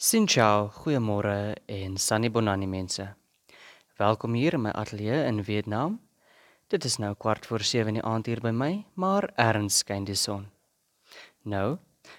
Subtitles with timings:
[0.00, 3.02] Sien ciao, goeiemôre en Sunny Bonani mense.
[3.98, 5.96] Welkom hier in my ateljee in Vietnam.
[6.70, 10.06] Dit is nou kwart voor 7 in die aand hier by my, maar erns skyn
[10.06, 10.46] die son.
[11.42, 11.78] Nou,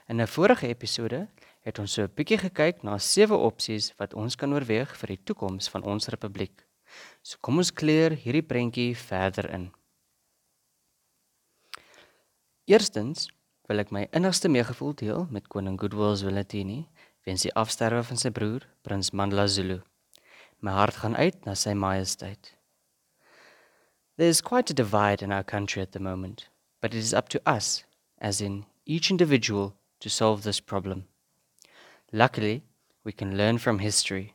[0.09, 1.29] in 'n vorige episode
[1.63, 5.23] het ons so 'n bietjie gekyk na sewe opsies wat ons kan oorweeg vir die
[5.23, 6.67] toekoms van ons republiek.
[7.23, 9.71] So kom ons kleur hierdie prentjie verder in.
[12.65, 13.29] Eerstens
[13.69, 16.89] wil ek my innigste meegevoel deel met koning Goodwill Zwelithini
[17.29, 19.83] weens die afsterwe van sy broer, prins Mandla Zulu.
[20.65, 22.55] My hart gaan uit na sy majesteit.
[24.17, 26.49] There is quite a divide in our country at the moment,
[26.81, 27.83] but it is up to us,
[28.17, 31.05] as in each individual, to solve this problem.
[32.11, 32.63] Luckily,
[33.03, 34.33] we can learn from history.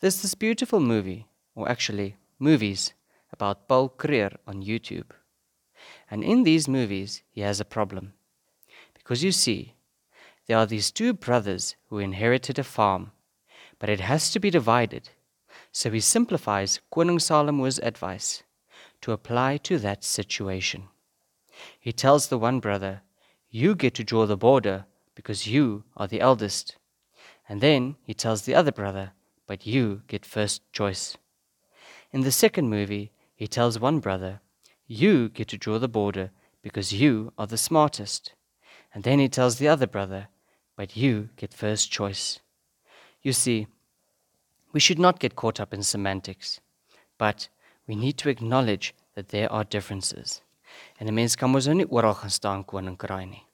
[0.00, 2.94] There's this beautiful movie, or actually, movies,
[3.30, 5.12] about Paul Kruger on YouTube.
[6.10, 8.14] And in these movies, he has a problem.
[8.94, 9.73] Because you see,
[10.46, 13.12] there are these two brothers who inherited a farm,
[13.78, 15.10] but it has to be divided.
[15.72, 18.42] So he simplifies Koning Salomo's advice
[19.00, 20.88] to apply to that situation.
[21.80, 23.02] He tells the one brother,
[23.50, 26.76] You get to draw the border because you are the eldest.
[27.48, 29.12] And then he tells the other brother,
[29.46, 31.16] But you get first choice.
[32.12, 34.40] In the second movie, he tells one brother,
[34.86, 36.30] You get to draw the border
[36.62, 38.34] because you are the smartest.
[38.92, 40.28] And then he tells the other brother,
[40.76, 42.40] But you get first choice.
[43.22, 43.66] You see,
[44.72, 46.60] we should not get caught up in semantics,
[47.16, 47.48] but
[47.86, 50.42] we need to acknowledge that there are differences.
[50.98, 52.64] En 'n mens kan mos nou nie oral gaan staan
[53.30, 53.46] nie.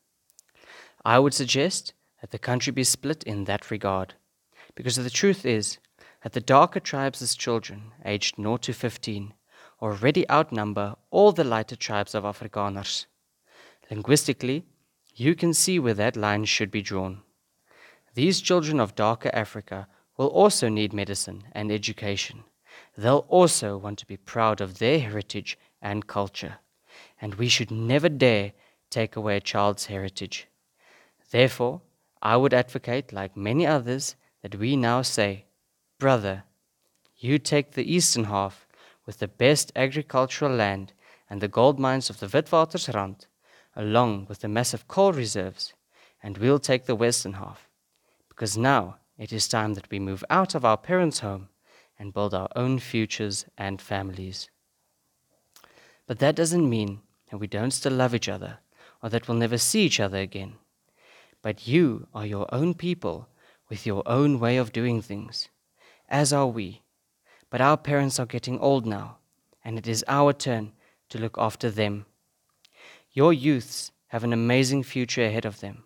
[1.05, 4.15] I would suggest that the country be split in that regard,
[4.75, 5.79] because the truth is
[6.23, 9.35] that the darker tribes' children, aged 0 to 15,
[9.81, 13.07] already outnumber all the lighter tribes of Afrikaners.
[13.91, 14.65] Linguistically,
[15.21, 17.21] you can see where that line should be drawn.
[18.15, 22.45] These children of darker Africa will also need medicine and education.
[22.97, 26.57] They'll also want to be proud of their heritage and culture.
[27.21, 28.53] And we should never dare
[28.89, 30.49] take away a child's heritage.
[31.31, 31.83] Therefore,
[32.23, 35.45] I would advocate, like many others, that we now say,
[35.99, 36.45] Brother,
[37.19, 38.67] you take the eastern half
[39.05, 40.95] with the best agricultural land
[41.29, 43.27] and the gold mines of the Witwatersrand,
[43.77, 45.75] along with the massive coal reserves,
[46.23, 47.69] and we'll take the western half.
[48.29, 51.49] Because now it is time that we move out of our parents' home
[51.99, 54.49] and build our own futures and families.
[56.07, 57.01] But that doesn't mean
[57.31, 58.59] that we don't still love each other
[59.03, 60.55] or that we'll never see each other again.
[61.43, 63.29] But you are your own people
[63.69, 65.49] with your own way of doing things,
[66.09, 66.83] as are we.
[67.49, 69.19] But our parents are getting old now,
[69.65, 70.73] and it is our turn
[71.09, 72.07] to look after them.
[73.13, 75.85] Your youths have an amazing future ahead of them,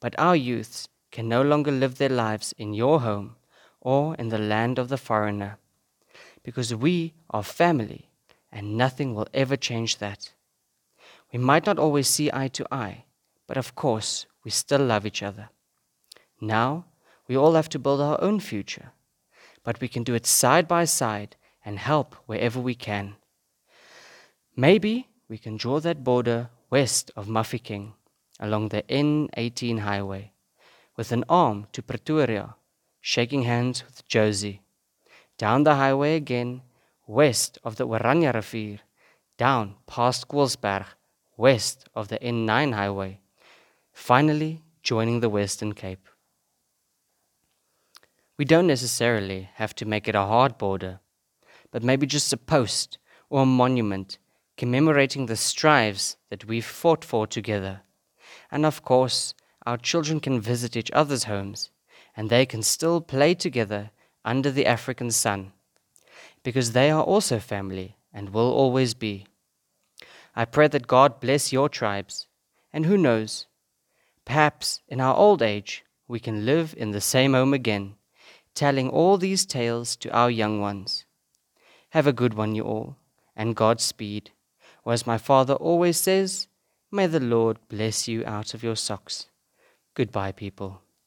[0.00, 3.36] but our youths can no longer live their lives in your home
[3.80, 5.58] or in the land of the foreigner,
[6.42, 8.08] because we are family,
[8.50, 10.32] and nothing will ever change that.
[11.32, 13.04] We might not always see eye to eye,
[13.46, 15.50] but of course, we still love each other.
[16.40, 16.86] Now,
[17.28, 18.92] we all have to build our own future,
[19.64, 23.16] but we can do it side by side and help wherever we can.
[24.56, 27.92] Maybe we can draw that border west of Mafeking
[28.38, 30.30] along the N18 highway
[30.96, 32.54] with an arm to Pretoria,
[33.00, 34.60] shaking hands with Jozi.
[35.36, 36.62] Down the highway again,
[37.08, 38.78] west of the Oranje rivier,
[39.36, 40.86] down past Colesberg,
[41.36, 43.18] west of the N9 highway,
[43.92, 46.06] finally joining the Western Cape.
[48.38, 51.00] We don't necessarily have to make it a hard border,
[51.72, 54.18] but maybe just a post or a monument
[54.56, 57.82] commemorating the strives that we've fought for together.
[58.50, 59.34] And of course,
[59.66, 61.70] our children can visit each other's homes
[62.16, 63.90] and they can still play together
[64.24, 65.52] under the African sun
[66.42, 69.26] because they are also family and will always be.
[70.36, 72.26] I pray that God bless your tribes,
[72.72, 73.46] and who knows,
[74.24, 77.94] perhaps in our old age we can live in the same home again,
[78.54, 81.04] telling all these tales to our young ones.
[81.90, 82.96] Have a good one, you all,
[83.34, 84.30] and Godspeed.
[84.84, 86.46] Or as my father always says,
[86.92, 89.26] may the Lord bless you out of your socks.
[89.94, 90.83] Goodbye, people.